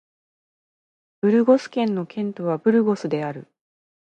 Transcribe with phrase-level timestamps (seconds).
[1.21, 3.47] ブルゴス県の県都はブルゴスである